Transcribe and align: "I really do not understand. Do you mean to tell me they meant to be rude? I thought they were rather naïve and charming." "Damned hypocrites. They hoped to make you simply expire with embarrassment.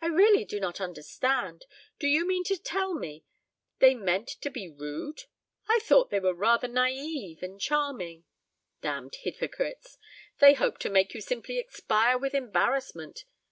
"I 0.00 0.06
really 0.06 0.46
do 0.46 0.58
not 0.58 0.80
understand. 0.80 1.66
Do 1.98 2.06
you 2.08 2.26
mean 2.26 2.44
to 2.44 2.56
tell 2.56 2.94
me 2.94 3.26
they 3.78 3.94
meant 3.94 4.26
to 4.40 4.48
be 4.48 4.70
rude? 4.70 5.24
I 5.68 5.80
thought 5.82 6.08
they 6.08 6.18
were 6.18 6.32
rather 6.32 6.66
naïve 6.66 7.42
and 7.42 7.60
charming." 7.60 8.24
"Damned 8.80 9.16
hypocrites. 9.16 9.98
They 10.38 10.54
hoped 10.54 10.80
to 10.80 10.88
make 10.88 11.12
you 11.12 11.20
simply 11.20 11.58
expire 11.58 12.16
with 12.16 12.32
embarrassment. 12.32 13.24